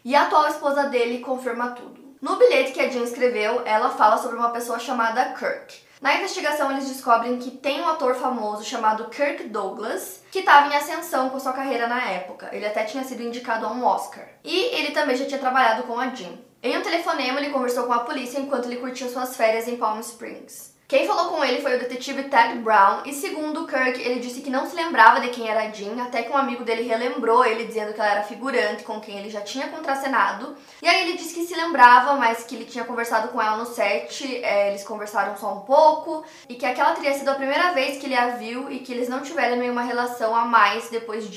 E 0.04 0.14
a 0.14 0.22
atual 0.22 0.48
esposa 0.48 0.84
dele 0.84 1.18
confirma 1.20 1.70
tudo. 1.70 2.06
No 2.20 2.36
bilhete 2.36 2.72
que 2.72 2.80
a 2.80 2.88
Jean 2.88 3.02
escreveu, 3.02 3.62
ela 3.66 3.90
fala 3.90 4.18
sobre 4.18 4.36
uma 4.36 4.50
pessoa 4.50 4.78
chamada 4.78 5.34
Kirk. 5.34 5.85
Na 6.00 6.14
investigação, 6.14 6.70
eles 6.70 6.88
descobrem 6.88 7.38
que 7.38 7.50
tem 7.50 7.80
um 7.80 7.88
ator 7.88 8.14
famoso 8.16 8.62
chamado 8.62 9.08
Kirk 9.08 9.44
Douglas, 9.44 10.20
que 10.30 10.40
estava 10.40 10.72
em 10.72 10.76
ascensão 10.76 11.30
com 11.30 11.40
sua 11.40 11.54
carreira 11.54 11.88
na 11.88 12.02
época. 12.02 12.50
Ele 12.52 12.66
até 12.66 12.84
tinha 12.84 13.02
sido 13.02 13.22
indicado 13.22 13.64
a 13.64 13.72
um 13.72 13.82
Oscar. 13.82 14.24
E 14.44 14.74
ele 14.74 14.90
também 14.90 15.16
já 15.16 15.24
tinha 15.24 15.40
trabalhado 15.40 15.84
com 15.84 15.98
a 15.98 16.14
Jean. 16.14 16.38
Em 16.62 16.76
um 16.76 16.82
telefonema, 16.82 17.40
ele 17.40 17.50
conversou 17.50 17.84
com 17.84 17.92
a 17.94 18.00
polícia 18.00 18.38
enquanto 18.38 18.66
ele 18.66 18.76
curtia 18.76 19.08
suas 19.08 19.36
férias 19.36 19.66
em 19.68 19.76
Palm 19.76 20.00
Springs. 20.00 20.75
Quem 20.88 21.04
falou 21.04 21.30
com 21.30 21.44
ele 21.44 21.60
foi 21.60 21.74
o 21.74 21.80
detetive 21.80 22.24
Ted 22.28 22.60
Brown, 22.60 23.02
e 23.04 23.12
segundo 23.12 23.66
Kirk, 23.66 24.00
ele 24.00 24.20
disse 24.20 24.40
que 24.40 24.48
não 24.48 24.66
se 24.66 24.76
lembrava 24.76 25.20
de 25.20 25.30
quem 25.30 25.48
era 25.48 25.68
Jean, 25.72 26.00
até 26.00 26.22
que 26.22 26.30
um 26.30 26.36
amigo 26.36 26.62
dele 26.62 26.82
relembrou 26.82 27.44
ele 27.44 27.64
dizendo 27.64 27.92
que 27.92 27.98
ela 27.98 28.12
era 28.12 28.22
figurante 28.22 28.84
com 28.84 29.00
quem 29.00 29.18
ele 29.18 29.28
já 29.28 29.40
tinha 29.40 29.66
contracenado. 29.66 30.56
E 30.80 30.86
aí 30.86 31.02
ele 31.08 31.18
disse 31.18 31.34
que 31.34 31.44
se 31.44 31.56
lembrava, 31.56 32.14
mas 32.14 32.44
que 32.44 32.54
ele 32.54 32.66
tinha 32.66 32.84
conversado 32.84 33.28
com 33.28 33.42
ela 33.42 33.56
no 33.56 33.66
set, 33.66 34.24
é, 34.44 34.68
eles 34.68 34.84
conversaram 34.84 35.36
só 35.36 35.54
um 35.54 35.60
pouco, 35.62 36.24
e 36.48 36.54
que 36.54 36.64
aquela 36.64 36.92
teria 36.92 37.14
sido 37.14 37.30
a 37.30 37.34
primeira 37.34 37.72
vez 37.72 37.98
que 37.98 38.06
ele 38.06 38.14
a 38.14 38.36
viu 38.36 38.70
e 38.70 38.78
que 38.78 38.92
eles 38.92 39.08
não 39.08 39.22
tiveram 39.22 39.56
nenhuma 39.56 39.82
relação 39.82 40.36
a 40.36 40.44
mais 40.44 40.88
depois 40.88 41.28
de 41.28 41.36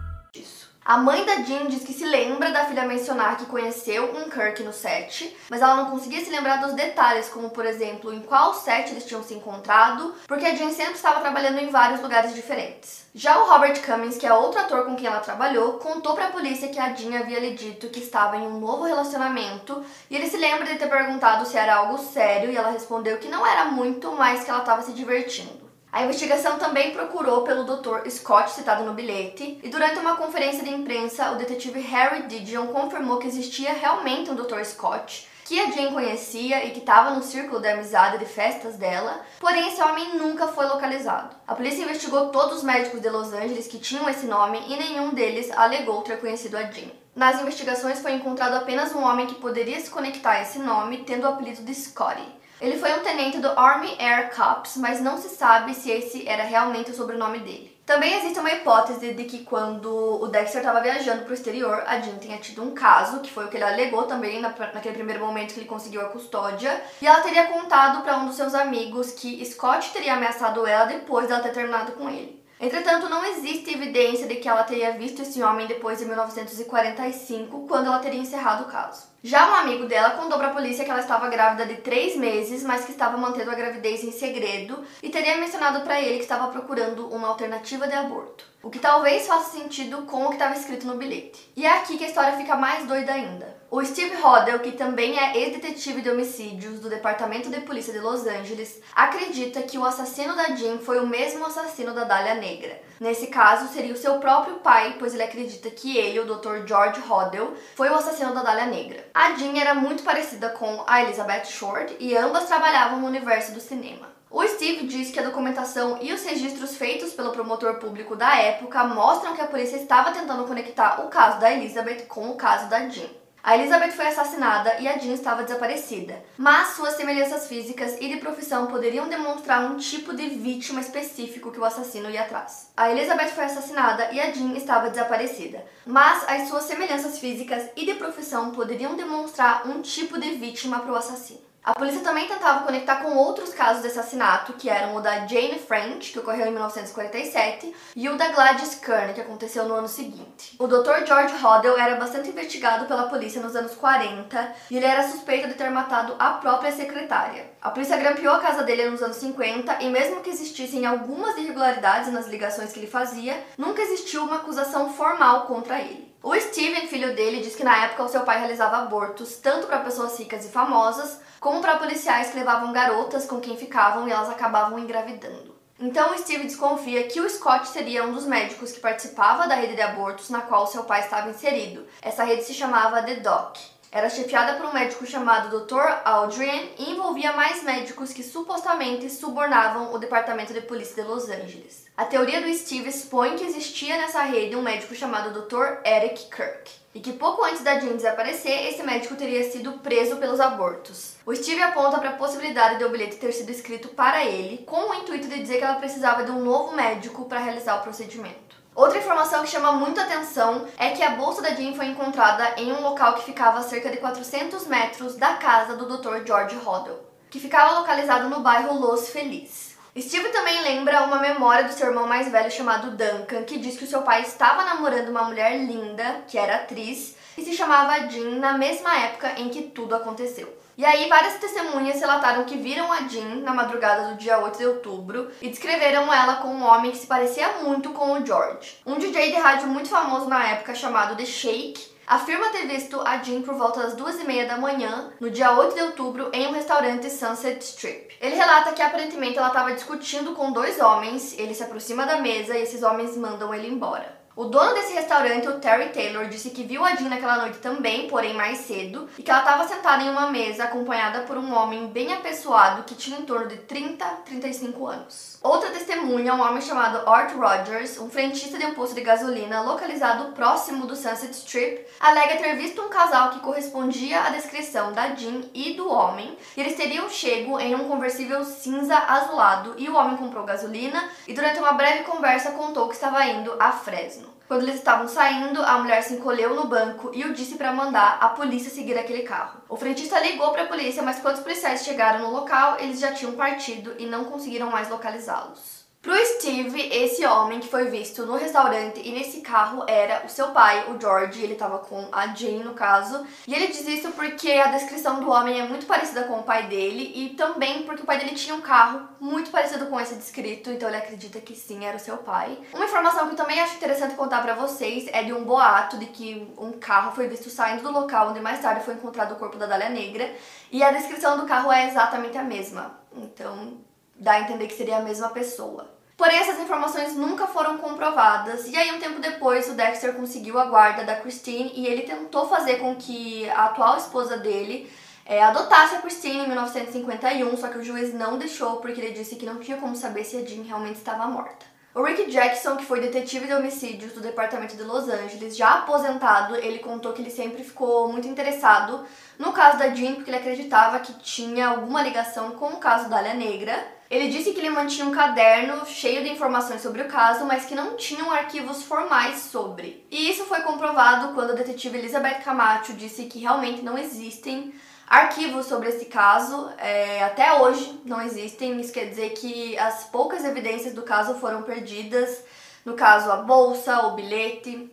A 0.91 0.97
mãe 0.97 1.23
da 1.23 1.35
Jean 1.35 1.67
diz 1.67 1.85
que 1.85 1.93
se 1.93 2.03
lembra 2.03 2.51
da 2.51 2.65
filha 2.65 2.83
mencionar 2.83 3.37
que 3.37 3.45
conheceu 3.45 4.13
um 4.13 4.29
Kirk 4.29 4.61
no 4.61 4.73
set, 4.73 5.33
mas 5.49 5.61
ela 5.61 5.75
não 5.75 5.89
conseguia 5.89 6.19
se 6.19 6.29
lembrar 6.29 6.57
dos 6.57 6.73
detalhes, 6.73 7.29
como 7.29 7.49
por 7.49 7.65
exemplo, 7.65 8.13
em 8.13 8.19
qual 8.19 8.53
set 8.53 8.91
eles 8.91 9.05
tinham 9.05 9.23
se 9.23 9.33
encontrado, 9.33 10.13
porque 10.27 10.45
a 10.45 10.53
Jean 10.53 10.69
sempre 10.69 10.95
estava 10.95 11.21
trabalhando 11.21 11.59
em 11.59 11.69
vários 11.69 12.01
lugares 12.01 12.35
diferentes. 12.35 13.05
Já 13.15 13.39
o 13.39 13.49
Robert 13.49 13.81
Cummings, 13.81 14.17
que 14.17 14.27
é 14.27 14.33
outro 14.33 14.59
ator 14.59 14.83
com 14.83 14.97
quem 14.97 15.07
ela 15.07 15.21
trabalhou, 15.21 15.79
contou 15.79 16.13
para 16.13 16.25
a 16.25 16.31
polícia 16.31 16.67
que 16.67 16.77
a 16.77 16.93
Jean 16.93 17.17
havia 17.17 17.39
lhe 17.39 17.51
dito 17.51 17.87
que 17.87 18.01
estava 18.01 18.35
em 18.35 18.45
um 18.45 18.59
novo 18.59 18.83
relacionamento, 18.83 19.81
e 20.09 20.15
ele 20.17 20.29
se 20.29 20.35
lembra 20.35 20.65
de 20.65 20.75
ter 20.75 20.89
perguntado 20.89 21.45
se 21.45 21.55
era 21.55 21.75
algo 21.75 21.99
sério, 21.99 22.51
e 22.51 22.57
ela 22.57 22.69
respondeu 22.69 23.17
que 23.17 23.29
não 23.29 23.47
era 23.47 23.63
muito, 23.63 24.11
mas 24.11 24.43
que 24.43 24.49
ela 24.49 24.59
estava 24.59 24.81
se 24.81 24.91
divertindo. 24.91 25.70
A 25.91 26.03
investigação 26.03 26.57
também 26.57 26.91
procurou 26.91 27.41
pelo 27.41 27.65
Dr. 27.65 28.09
Scott, 28.09 28.51
citado 28.51 28.85
no 28.85 28.93
bilhete, 28.93 29.59
e 29.61 29.67
durante 29.67 29.99
uma 29.99 30.15
conferência 30.15 30.63
de 30.63 30.69
imprensa, 30.69 31.31
o 31.31 31.35
detetive 31.35 31.81
Harry 31.81 32.27
Didion 32.27 32.67
confirmou 32.67 33.17
que 33.17 33.27
existia 33.27 33.73
realmente 33.73 34.31
um 34.31 34.35
Dr. 34.35 34.63
Scott, 34.63 35.27
que 35.43 35.59
a 35.59 35.69
Jane 35.69 35.91
conhecia 35.91 36.65
e 36.65 36.71
que 36.71 36.79
estava 36.79 37.09
no 37.09 37.21
círculo 37.21 37.59
de 37.59 37.67
amizade 37.67 38.19
de 38.19 38.25
festas 38.25 38.77
dela, 38.77 39.19
porém 39.37 39.67
esse 39.67 39.81
homem 39.81 40.15
nunca 40.15 40.47
foi 40.47 40.65
localizado. 40.65 41.35
A 41.45 41.53
polícia 41.53 41.83
investigou 41.83 42.29
todos 42.29 42.59
os 42.59 42.63
médicos 42.63 43.01
de 43.01 43.09
Los 43.09 43.33
Angeles 43.33 43.67
que 43.67 43.77
tinham 43.77 44.07
esse 44.07 44.25
nome 44.25 44.63
e 44.69 44.77
nenhum 44.77 45.13
deles 45.13 45.51
alegou 45.51 46.03
ter 46.03 46.21
conhecido 46.21 46.55
a 46.55 46.61
Jane. 46.61 46.97
Nas 47.13 47.41
investigações 47.41 47.99
foi 47.99 48.13
encontrado 48.13 48.53
apenas 48.53 48.95
um 48.95 49.03
homem 49.03 49.27
que 49.27 49.35
poderia 49.35 49.77
se 49.81 49.89
conectar 49.89 50.31
a 50.31 50.41
esse 50.41 50.57
nome, 50.57 50.99
tendo 50.99 51.25
o 51.25 51.29
apelido 51.29 51.61
de 51.63 51.75
Scotty. 51.75 52.39
Ele 52.61 52.77
foi 52.77 52.93
um 52.93 53.01
tenente 53.01 53.39
do 53.39 53.49
Army 53.59 53.97
Air 53.99 54.29
Corps, 54.35 54.77
mas 54.77 55.01
não 55.01 55.17
se 55.17 55.29
sabe 55.29 55.73
se 55.73 55.89
esse 55.89 56.29
era 56.29 56.43
realmente 56.43 56.91
o 56.91 56.93
sobrenome 56.93 57.39
dele. 57.39 57.75
Também 57.87 58.13
existe 58.13 58.39
uma 58.39 58.51
hipótese 58.51 59.15
de 59.15 59.23
que 59.23 59.39
quando 59.39 59.89
o 60.21 60.27
Dexter 60.27 60.61
estava 60.61 60.79
viajando 60.79 61.23
para 61.23 61.31
o 61.31 61.33
exterior, 61.33 61.83
a 61.87 61.99
Jean 61.99 62.17
tenha 62.17 62.37
tido 62.37 62.61
um 62.61 62.75
caso, 62.75 63.19
que 63.21 63.31
foi 63.31 63.45
o 63.45 63.47
que 63.47 63.57
ele 63.57 63.63
alegou 63.63 64.03
também 64.03 64.39
na, 64.39 64.49
naquele 64.49 64.93
primeiro 64.93 65.25
momento 65.25 65.55
que 65.55 65.59
ele 65.59 65.67
conseguiu 65.67 66.01
a 66.01 66.09
custódia, 66.09 66.79
e 67.01 67.07
ela 67.07 67.21
teria 67.21 67.47
contado 67.47 68.03
para 68.03 68.17
um 68.17 68.27
dos 68.27 68.35
seus 68.35 68.53
amigos 68.53 69.11
que 69.11 69.43
Scott 69.43 69.89
teria 69.91 70.13
ameaçado 70.13 70.63
ela 70.67 70.85
depois 70.85 71.27
dela 71.27 71.41
ter 71.41 71.53
terminado 71.53 71.93
com 71.93 72.07
ele. 72.07 72.45
Entretanto, 72.59 73.09
não 73.09 73.25
existe 73.25 73.73
evidência 73.73 74.27
de 74.27 74.35
que 74.35 74.47
ela 74.47 74.63
teria 74.63 74.91
visto 74.91 75.23
esse 75.23 75.41
homem 75.41 75.65
depois 75.65 75.97
de 75.97 76.05
1945, 76.05 77.67
quando 77.67 77.87
ela 77.87 77.97
teria 77.97 78.19
encerrado 78.21 78.65
o 78.65 78.71
caso. 78.71 79.10
Já 79.23 79.51
um 79.51 79.53
amigo 79.53 79.85
dela 79.85 80.11
contou 80.11 80.39
para 80.39 80.47
a 80.47 80.53
polícia 80.53 80.83
que 80.83 80.89
ela 80.89 80.99
estava 80.99 81.29
grávida 81.29 81.67
de 81.67 81.81
três 81.81 82.15
meses, 82.15 82.63
mas 82.63 82.85
que 82.85 82.91
estava 82.91 83.17
mantendo 83.17 83.51
a 83.51 83.55
gravidez 83.55 84.03
em 84.03 84.11
segredo 84.11 84.83
e 85.01 85.09
teria 85.09 85.37
mencionado 85.37 85.81
para 85.81 86.01
ele 86.01 86.15
que 86.15 86.23
estava 86.23 86.51
procurando 86.51 87.07
uma 87.07 87.27
alternativa 87.27 87.87
de 87.87 87.93
aborto. 87.93 88.50
O 88.63 88.69
que 88.69 88.77
talvez 88.77 89.25
faça 89.25 89.57
sentido 89.57 90.03
com 90.03 90.25
o 90.25 90.27
que 90.27 90.35
estava 90.35 90.55
escrito 90.55 90.85
no 90.85 90.95
bilhete. 90.95 91.51
E 91.55 91.65
é 91.65 91.77
aqui 91.77 91.97
que 91.97 92.03
a 92.03 92.07
história 92.07 92.37
fica 92.37 92.55
mais 92.55 92.85
doida 92.85 93.11
ainda. 93.11 93.59
O 93.71 93.83
Steve 93.83 94.21
Hodel, 94.21 94.59
que 94.59 94.73
também 94.73 95.17
é 95.17 95.35
ex-detetive 95.35 96.01
de 96.01 96.09
homicídios 96.11 96.79
do 96.79 96.89
Departamento 96.89 97.49
de 97.49 97.61
Polícia 97.61 97.91
de 97.91 97.99
Los 97.99 98.27
Angeles, 98.27 98.79
acredita 98.93 99.63
que 99.63 99.79
o 99.79 99.85
assassino 99.85 100.35
da 100.35 100.55
Jean 100.55 100.77
foi 100.77 100.99
o 100.99 101.07
mesmo 101.07 101.45
assassino 101.45 101.91
da 101.93 102.03
Dália 102.03 102.35
Negra. 102.35 102.79
Nesse 102.99 103.27
caso, 103.27 103.73
seria 103.73 103.93
o 103.93 103.97
seu 103.97 104.19
próprio 104.19 104.55
pai, 104.57 104.97
pois 104.99 105.15
ele 105.15 105.23
acredita 105.23 105.71
que 105.71 105.97
ele, 105.97 106.19
o 106.19 106.25
Dr. 106.25 106.67
George 106.67 107.01
Hodel, 107.09 107.55
foi 107.75 107.89
o 107.89 107.95
assassino 107.95 108.33
da 108.35 108.43
Dália 108.43 108.67
Negra. 108.67 109.07
A 109.11 109.33
Jean 109.33 109.57
era 109.57 109.73
muito 109.73 110.03
parecida 110.03 110.49
com 110.49 110.83
a 110.85 111.01
Elizabeth 111.01 111.45
Short 111.45 111.95
e 111.99 112.15
ambas 112.15 112.45
trabalhavam 112.45 112.99
no 112.99 113.07
universo 113.07 113.53
do 113.53 113.59
cinema. 113.59 114.20
O 114.33 114.47
Steve 114.47 114.87
diz 114.87 115.11
que 115.11 115.19
a 115.19 115.23
documentação 115.23 115.97
e 116.01 116.13
os 116.13 116.23
registros 116.23 116.77
feitos 116.77 117.11
pelo 117.11 117.33
promotor 117.33 117.79
público 117.79 118.15
da 118.15 118.33
época 118.37 118.81
mostram 118.85 119.35
que 119.35 119.41
a 119.41 119.47
polícia 119.47 119.75
estava 119.75 120.11
tentando 120.11 120.45
conectar 120.45 121.01
o 121.05 121.09
caso 121.09 121.37
da 121.37 121.51
Elizabeth 121.51 122.05
com 122.07 122.29
o 122.29 122.35
caso 122.35 122.69
da 122.69 122.87
Jean. 122.87 123.09
A 123.43 123.57
Elizabeth 123.57 123.91
foi 123.91 124.07
assassinada 124.07 124.79
e 124.79 124.87
a 124.87 124.97
Jean 124.97 125.13
estava 125.13 125.43
desaparecida, 125.43 126.23
mas 126.37 126.69
suas 126.75 126.93
semelhanças 126.93 127.47
físicas 127.49 127.97
e 127.99 128.07
de 128.07 128.21
profissão 128.21 128.67
poderiam 128.67 129.09
demonstrar 129.09 129.65
um 129.65 129.75
tipo 129.75 130.15
de 130.15 130.29
vítima 130.29 130.79
específico 130.79 131.51
que 131.51 131.59
o 131.59 131.65
assassino 131.65 132.09
ia 132.09 132.21
atrás. 132.21 132.71
A 132.77 132.89
Elizabeth 132.89 133.29
foi 133.29 133.43
assassinada 133.43 134.13
e 134.13 134.21
a 134.21 134.31
Jean 134.31 134.53
estava 134.53 134.89
desaparecida, 134.89 135.65
mas 135.85 136.23
as 136.29 136.47
suas 136.47 136.63
semelhanças 136.63 137.19
físicas 137.19 137.69
e 137.75 137.85
de 137.85 137.95
profissão 137.95 138.51
poderiam 138.51 138.95
demonstrar 138.95 139.67
um 139.67 139.81
tipo 139.81 140.17
de 140.17 140.29
vítima 140.35 140.79
para 140.79 140.93
o 140.93 140.95
assassino. 140.95 141.50
A 141.63 141.75
polícia 141.75 142.01
também 142.01 142.27
tentava 142.27 142.65
conectar 142.65 142.95
com 143.03 143.15
outros 143.15 143.53
casos 143.53 143.83
de 143.83 143.89
assassinato, 143.89 144.53
que 144.53 144.67
eram 144.67 144.95
o 144.95 144.99
da 144.99 145.27
Jane 145.27 145.59
French, 145.59 146.11
que 146.11 146.17
ocorreu 146.17 146.47
em 146.47 146.51
1947, 146.51 147.71
e 147.95 148.09
o 148.09 148.17
da 148.17 148.29
Gladys 148.29 148.73
Kern, 148.75 149.13
que 149.13 149.21
aconteceu 149.21 149.65
no 149.65 149.75
ano 149.75 149.87
seguinte. 149.87 150.55
O 150.57 150.65
Dr. 150.65 151.05
George 151.05 151.35
Hodel 151.35 151.77
era 151.77 151.97
bastante 151.97 152.29
investigado 152.29 152.85
pela 152.85 153.09
polícia 153.09 153.39
nos 153.39 153.55
anos 153.55 153.75
40 153.75 154.55
e 154.71 154.77
ele 154.77 154.87
era 154.87 155.07
suspeito 155.07 155.49
de 155.49 155.53
ter 155.53 155.69
matado 155.69 156.15
a 156.17 156.31
própria 156.31 156.71
secretária. 156.71 157.51
A 157.61 157.69
polícia 157.69 157.95
grampeou 157.95 158.33
a 158.33 158.39
casa 158.39 158.63
dele 158.63 158.89
nos 158.89 159.03
anos 159.03 159.17
50 159.17 159.83
e, 159.83 159.89
mesmo 159.91 160.21
que 160.21 160.31
existissem 160.31 160.87
algumas 160.87 161.37
irregularidades 161.37 162.11
nas 162.11 162.27
ligações 162.27 162.73
que 162.73 162.79
ele 162.79 162.87
fazia, 162.87 163.39
nunca 163.55 163.83
existiu 163.83 164.23
uma 164.23 164.37
acusação 164.37 164.91
formal 164.93 165.45
contra 165.45 165.79
ele. 165.79 166.10
O 166.23 166.35
Steven, 166.39 166.87
filho 166.87 167.15
dele, 167.15 167.41
diz 167.41 167.55
que 167.55 167.63
na 167.63 167.85
época 167.85 168.03
o 168.03 168.07
seu 168.07 168.21
pai 168.21 168.37
realizava 168.37 168.77
abortos 168.77 169.37
tanto 169.37 169.65
para 169.65 169.79
pessoas 169.79 170.19
ricas 170.19 170.45
e 170.45 170.49
famosas, 170.49 171.19
como 171.39 171.61
para 171.61 171.77
policiais 171.77 172.29
que 172.29 172.37
levavam 172.37 172.71
garotas 172.71 173.25
com 173.25 173.39
quem 173.39 173.57
ficavam 173.57 174.07
e 174.07 174.11
elas 174.11 174.29
acabavam 174.29 174.77
engravidando. 174.77 175.55
Então 175.79 176.13
o 176.13 176.17
Steve 176.19 176.43
desconfia 176.43 177.07
que 177.07 177.19
o 177.19 177.27
Scott 177.27 177.67
seria 177.69 178.03
um 178.03 178.13
dos 178.13 178.27
médicos 178.27 178.71
que 178.71 178.79
participava 178.79 179.47
da 179.47 179.55
rede 179.55 179.73
de 179.73 179.81
abortos 179.81 180.29
na 180.29 180.41
qual 180.41 180.67
seu 180.67 180.83
pai 180.83 180.99
estava 180.99 181.31
inserido. 181.31 181.87
Essa 182.03 182.23
rede 182.23 182.43
se 182.43 182.53
chamava 182.53 183.01
The 183.01 183.15
Doc. 183.15 183.57
Era 183.93 184.09
chefiada 184.09 184.53
por 184.53 184.67
um 184.67 184.73
médico 184.73 185.05
chamado 185.05 185.65
Dr. 185.65 185.99
Aldrian 186.05 186.69
e 186.79 186.91
envolvia 186.91 187.33
mais 187.33 187.61
médicos 187.61 188.13
que 188.13 188.23
supostamente 188.23 189.09
subornavam 189.09 189.93
o 189.93 189.97
Departamento 189.97 190.53
de 190.53 190.61
Polícia 190.61 191.03
de 191.03 191.09
Los 191.09 191.27
Angeles. 191.27 191.87
A 191.97 192.05
teoria 192.05 192.41
do 192.41 192.53
Steve 192.53 192.87
expõe 192.87 193.35
que 193.35 193.43
existia 193.43 193.97
nessa 193.97 194.21
rede 194.21 194.55
um 194.55 194.61
médico 194.61 194.95
chamado 194.95 195.41
Dr. 195.41 195.85
Eric 195.85 196.29
Kirk 196.33 196.71
e 196.95 197.01
que 197.01 197.11
pouco 197.11 197.43
antes 197.43 197.63
da 197.63 197.79
Jean 197.79 197.97
desaparecer, 197.97 198.69
esse 198.69 198.81
médico 198.81 199.15
teria 199.15 199.43
sido 199.51 199.73
preso 199.79 200.15
pelos 200.15 200.39
abortos. 200.39 201.15
O 201.25 201.35
Steve 201.35 201.61
aponta 201.61 201.99
para 201.99 202.11
a 202.11 202.17
possibilidade 202.17 202.77
de 202.77 202.85
o 202.85 202.89
bilhete 202.89 203.17
ter 203.17 203.33
sido 203.33 203.51
escrito 203.51 203.89
para 203.89 204.23
ele, 204.23 204.59
com 204.59 204.89
o 204.89 204.93
intuito 204.93 205.27
de 205.27 205.39
dizer 205.39 205.57
que 205.57 205.65
ela 205.65 205.75
precisava 205.75 206.23
de 206.23 206.31
um 206.31 206.41
novo 206.41 206.73
médico 206.73 207.25
para 207.25 207.41
realizar 207.41 207.75
o 207.75 207.83
procedimento. 207.83 208.60
Outra 208.73 208.99
informação 208.99 209.43
que 209.43 209.49
chama 209.49 209.73
muita 209.73 210.01
atenção 210.01 210.65
é 210.77 210.91
que 210.91 211.03
a 211.03 211.11
bolsa 211.11 211.41
da 211.41 211.49
Jean 211.49 211.73
foi 211.73 211.87
encontrada 211.87 212.53
em 212.55 212.71
um 212.71 212.81
local 212.81 213.15
que 213.15 213.25
ficava 213.25 213.59
a 213.59 213.63
cerca 213.63 213.89
de 213.89 213.97
400 213.97 214.65
metros 214.67 215.17
da 215.17 215.33
casa 215.33 215.75
do 215.75 215.97
Dr. 215.97 216.25
George 216.25 216.55
Hodel, 216.55 217.03
que 217.29 217.39
ficava 217.39 217.79
localizado 217.79 218.29
no 218.29 218.39
bairro 218.39 218.79
Los 218.79 219.09
Feliz. 219.09 219.75
Steve 219.99 220.29
também 220.29 220.61
lembra 220.61 221.03
uma 221.03 221.19
memória 221.19 221.65
do 221.65 221.73
seu 221.73 221.87
irmão 221.87 222.07
mais 222.07 222.31
velho 222.31 222.49
chamado 222.49 222.91
Duncan, 222.91 223.43
que 223.43 223.59
diz 223.59 223.77
que 223.77 223.83
o 223.83 223.87
seu 223.87 224.03
pai 224.03 224.21
estava 224.21 224.63
namorando 224.63 225.09
uma 225.09 225.23
mulher 225.23 225.57
linda, 225.57 226.21
que 226.25 226.37
era 226.37 226.55
atriz, 226.55 227.17
e 227.37 227.43
se 227.43 227.53
chamava 227.53 228.07
Jean 228.07 228.39
na 228.39 228.57
mesma 228.57 228.97
época 228.97 229.33
em 229.37 229.49
que 229.49 229.63
tudo 229.63 229.95
aconteceu. 229.95 230.60
E 230.77 230.85
aí, 230.85 231.07
várias 231.09 231.35
testemunhas 231.35 231.99
relataram 231.99 232.45
que 232.45 232.57
viram 232.57 232.91
a 232.91 233.07
Jean 233.07 233.41
na 233.41 233.53
madrugada 233.53 234.09
do 234.09 234.17
dia 234.17 234.39
8 234.39 234.57
de 234.57 234.65
outubro 234.65 235.29
e 235.41 235.49
descreveram 235.49 236.11
ela 236.11 236.37
como 236.37 236.53
um 236.53 236.63
homem 236.63 236.91
que 236.91 236.97
se 236.97 237.07
parecia 237.07 237.59
muito 237.61 237.89
com 237.91 238.13
o 238.13 238.25
George. 238.25 238.79
Um 238.85 238.97
DJ 238.97 239.31
de 239.31 239.37
rádio 239.37 239.67
muito 239.67 239.89
famoso 239.89 240.27
na 240.27 240.47
época 240.47 240.73
chamado 240.73 241.15
The 241.15 241.25
Shake 241.25 241.91
afirma 242.07 242.49
ter 242.49 242.67
visto 242.67 243.01
a 243.05 243.17
Jean 243.17 243.41
por 243.41 243.55
volta 243.55 243.83
das 243.83 243.95
duas 243.95 244.19
e 244.19 244.25
meia 244.25 244.45
da 244.45 244.57
manhã, 244.57 245.11
no 245.19 245.29
dia 245.29 245.51
8 245.57 245.75
de 245.75 245.81
outubro, 245.81 246.29
em 246.33 246.47
um 246.47 246.51
restaurante 246.51 247.09
Sunset 247.09 247.63
Strip. 247.63 248.17
Ele 248.19 248.35
relata 248.35 248.73
que 248.73 248.81
aparentemente 248.81 249.37
ela 249.37 249.47
estava 249.47 249.73
discutindo 249.73 250.33
com 250.33 250.51
dois 250.51 250.79
homens, 250.79 251.37
ele 251.37 251.53
se 251.53 251.63
aproxima 251.63 252.05
da 252.05 252.17
mesa 252.17 252.57
e 252.57 252.63
esses 252.63 252.83
homens 252.83 253.15
mandam 253.15 253.53
ele 253.53 253.67
embora. 253.67 254.20
O 254.41 254.45
dono 254.45 254.73
desse 254.73 254.93
restaurante, 254.93 255.47
o 255.47 255.59
Terry 255.59 255.89
Taylor, 255.89 256.25
disse 256.25 256.49
que 256.49 256.63
viu 256.63 256.83
a 256.83 256.95
Jean 256.95 257.09
naquela 257.09 257.37
noite 257.37 257.59
também, 257.59 258.07
porém 258.07 258.33
mais 258.33 258.57
cedo, 258.57 259.07
e 259.15 259.21
que 259.21 259.29
ela 259.29 259.41
estava 259.41 259.67
sentada 259.67 260.01
em 260.01 260.09
uma 260.09 260.31
mesa 260.31 260.63
acompanhada 260.63 261.19
por 261.27 261.37
um 261.37 261.53
homem 261.53 261.85
bem 261.85 262.11
apessoado 262.11 262.81
que 262.81 262.95
tinha 262.95 263.19
em 263.19 263.21
torno 263.21 263.47
de 263.47 263.57
30 263.57 264.03
35 264.25 264.87
anos. 264.87 265.37
Outra 265.43 265.69
testemunha, 265.69 266.33
um 266.33 266.41
homem 266.41 266.59
chamado 266.59 267.07
Art 267.07 267.35
Rogers, 267.35 267.99
um 267.99 268.09
frentista 268.09 268.57
de 268.57 268.65
um 268.65 268.73
posto 268.73 268.95
de 268.95 269.01
gasolina 269.01 269.61
localizado 269.61 270.31
próximo 270.31 270.87
do 270.87 270.95
Sunset 270.95 271.33
Strip, 271.33 271.85
alega 271.99 272.37
ter 272.37 272.55
visto 272.55 272.81
um 272.81 272.89
casal 272.89 273.29
que 273.29 273.41
correspondia 273.41 274.23
à 274.23 274.31
descrição 274.31 274.91
da 274.91 275.13
Jean 275.13 275.41
e 275.53 275.75
do 275.75 275.87
homem, 275.87 276.35
e 276.57 276.61
eles 276.61 276.75
teriam 276.75 277.07
chego 277.11 277.59
em 277.59 277.75
um 277.75 277.87
conversível 277.87 278.43
cinza 278.43 278.97
azulado, 278.97 279.75
e 279.77 279.87
o 279.87 279.95
homem 279.95 280.17
comprou 280.17 280.43
gasolina 280.45 281.07
e 281.27 281.33
durante 281.33 281.59
uma 281.59 281.73
breve 281.73 282.05
conversa 282.05 282.53
contou 282.53 282.87
que 282.87 282.95
estava 282.95 283.23
indo 283.27 283.55
a 283.59 283.71
Fresno. 283.71 284.30
Quando 284.51 284.63
eles 284.63 284.75
estavam 284.75 285.07
saindo, 285.07 285.63
a 285.63 285.77
mulher 285.77 286.03
se 286.03 286.15
encolheu 286.15 286.53
no 286.53 286.67
banco 286.67 287.09
e 287.13 287.23
o 287.23 287.33
disse 287.33 287.55
para 287.55 287.71
mandar 287.71 288.17
a 288.19 288.27
polícia 288.27 288.69
seguir 288.69 288.97
aquele 288.97 289.21
carro. 289.21 289.61
O 289.69 289.77
frentista 289.77 290.19
ligou 290.19 290.51
para 290.51 290.63
a 290.63 290.67
polícia, 290.67 291.01
mas 291.01 291.21
quando 291.21 291.35
os 291.35 291.41
policiais 291.41 291.85
chegaram 291.85 292.19
no 292.19 292.31
local, 292.31 292.77
eles 292.77 292.99
já 292.99 293.13
tinham 293.13 293.31
partido 293.31 293.95
e 293.97 294.05
não 294.05 294.25
conseguiram 294.25 294.69
mais 294.69 294.89
localizá-los. 294.89 295.80
Pro 296.01 296.15
Steve, 296.25 296.81
esse 296.81 297.23
homem 297.27 297.59
que 297.59 297.67
foi 297.67 297.85
visto 297.85 298.25
no 298.25 298.35
restaurante 298.35 298.99
e 299.07 299.11
nesse 299.11 299.41
carro 299.41 299.85
era 299.87 300.25
o 300.25 300.29
seu 300.29 300.47
pai, 300.47 300.91
o 300.91 300.99
George, 300.99 301.43
ele 301.43 301.53
tava 301.53 301.77
com 301.77 302.07
a 302.11 302.25
Jane 302.33 302.63
no 302.63 302.73
caso. 302.73 303.23
E 303.47 303.53
ele 303.53 303.67
diz 303.67 303.87
isso 303.87 304.11
porque 304.13 304.51
a 304.51 304.71
descrição 304.71 305.19
do 305.19 305.29
homem 305.29 305.59
é 305.59 305.63
muito 305.63 305.85
parecida 305.85 306.23
com 306.23 306.39
o 306.39 306.43
pai 306.43 306.65
dele 306.65 307.11
e 307.13 307.35
também 307.35 307.83
porque 307.83 308.01
o 308.01 308.05
pai 308.05 308.17
dele 308.17 308.33
tinha 308.33 308.55
um 308.55 308.61
carro 308.61 309.07
muito 309.19 309.51
parecido 309.51 309.85
com 309.85 309.99
esse 309.99 310.15
descrito, 310.15 310.71
então 310.71 310.89
ele 310.89 310.97
acredita 310.97 311.39
que 311.39 311.55
sim, 311.55 311.85
era 311.85 311.97
o 311.97 311.99
seu 311.99 312.17
pai. 312.17 312.57
Uma 312.73 312.85
informação 312.85 313.27
que 313.27 313.33
eu 313.33 313.37
também 313.37 313.59
acho 313.61 313.75
interessante 313.75 314.15
contar 314.15 314.41
para 314.41 314.55
vocês 314.55 315.07
é 315.13 315.21
de 315.21 315.31
um 315.31 315.43
boato 315.43 315.99
de 315.99 316.07
que 316.07 316.51
um 316.57 316.71
carro 316.71 317.11
foi 317.11 317.27
visto 317.27 317.51
saindo 317.51 317.83
do 317.83 317.91
local 317.91 318.29
onde 318.29 318.39
mais 318.39 318.59
tarde 318.59 318.83
foi 318.83 318.95
encontrado 318.95 319.33
o 319.33 319.35
corpo 319.35 319.55
da 319.55 319.67
Dália 319.67 319.89
Negra 319.89 320.33
e 320.71 320.81
a 320.81 320.89
descrição 320.89 321.37
do 321.37 321.45
carro 321.45 321.71
é 321.71 321.87
exatamente 321.87 322.39
a 322.39 322.43
mesma. 322.43 322.99
Então, 323.15 323.77
dá 324.21 324.33
a 324.33 324.41
entender 324.41 324.67
que 324.67 324.75
seria 324.75 324.97
a 324.97 325.01
mesma 325.01 325.29
pessoa. 325.29 325.89
Porém, 326.15 326.37
essas 326.37 326.59
informações 326.59 327.15
nunca 327.15 327.47
foram 327.47 327.79
comprovadas. 327.79 328.67
E 328.67 328.75
aí, 328.77 328.91
um 328.91 328.99
tempo 328.99 329.19
depois, 329.19 329.67
o 329.67 329.73
Dexter 329.73 330.13
conseguiu 330.13 330.59
a 330.59 330.65
guarda 330.65 331.03
da 331.03 331.15
Christine 331.15 331.71
e 331.75 331.87
ele 331.87 332.03
tentou 332.03 332.47
fazer 332.47 332.75
com 332.75 332.95
que 332.95 333.49
a 333.49 333.65
atual 333.65 333.97
esposa 333.97 334.37
dele 334.37 334.89
é, 335.25 335.41
adotasse 335.41 335.95
a 335.95 336.01
Christine 336.01 336.43
em 336.43 336.47
1951, 336.47 337.57
só 337.57 337.69
que 337.69 337.79
o 337.79 337.83
juiz 337.83 338.13
não 338.13 338.37
deixou 338.37 338.77
porque 338.77 339.01
ele 339.01 339.13
disse 339.13 339.35
que 339.35 339.45
não 339.45 339.59
tinha 339.59 339.77
como 339.77 339.95
saber 339.95 340.23
se 340.23 340.37
a 340.37 340.45
Jean 340.45 340.63
realmente 340.63 340.97
estava 340.97 341.25
morta. 341.25 341.65
O 341.93 342.03
Rick 342.03 342.31
Jackson, 342.31 342.77
que 342.77 342.85
foi 342.85 343.01
detetive 343.01 343.47
de 343.47 343.53
homicídios 343.53 344.13
do 344.13 344.21
Departamento 344.21 344.77
de 344.77 344.83
Los 344.83 345.09
Angeles, 345.09 345.57
já 345.57 345.79
aposentado, 345.79 346.55
ele 346.55 346.79
contou 346.79 347.11
que 347.11 347.21
ele 347.21 347.29
sempre 347.29 347.63
ficou 347.65 348.07
muito 348.07 348.27
interessado 348.29 349.05
no 349.37 349.51
caso 349.51 349.77
da 349.77 349.89
Jean 349.89 350.13
porque 350.13 350.29
ele 350.29 350.37
acreditava 350.37 350.99
que 350.99 351.13
tinha 351.15 351.67
alguma 351.67 352.01
ligação 352.01 352.51
com 352.51 352.67
o 352.67 352.77
caso 352.77 353.09
da 353.09 353.17
Alha 353.17 353.33
Negra. 353.33 353.75
Ele 354.11 354.27
disse 354.27 354.51
que 354.51 354.59
ele 354.59 354.69
mantinha 354.69 355.05
um 355.05 355.11
caderno 355.11 355.85
cheio 355.85 356.21
de 356.21 356.29
informações 356.29 356.81
sobre 356.81 357.01
o 357.01 357.07
caso, 357.07 357.45
mas 357.45 357.63
que 357.63 357.73
não 357.73 357.95
tinham 357.95 358.29
arquivos 358.29 358.83
formais 358.83 359.39
sobre. 359.39 360.05
E 360.11 360.29
isso 360.29 360.43
foi 360.43 360.59
comprovado 360.63 361.33
quando 361.33 361.51
a 361.51 361.55
detetive 361.55 361.97
Elizabeth 361.97 362.41
Camacho 362.43 362.91
disse 362.91 363.27
que 363.27 363.39
realmente 363.39 363.81
não 363.81 363.97
existem 363.97 364.73
arquivos 365.07 365.65
sobre 365.65 365.87
esse 365.87 366.05
caso. 366.07 366.69
É, 366.77 367.23
até 367.23 367.53
hoje 367.61 368.01
não 368.03 368.21
existem. 368.21 368.81
Isso 368.81 368.91
quer 368.91 369.05
dizer 369.05 369.29
que 369.29 369.79
as 369.79 370.03
poucas 370.03 370.43
evidências 370.43 370.93
do 370.93 371.03
caso 371.03 371.35
foram 371.35 371.63
perdidas. 371.63 372.43
No 372.83 372.95
caso, 372.95 373.31
a 373.31 373.37
bolsa, 373.37 374.07
o 374.07 374.11
bilhete, 374.11 374.91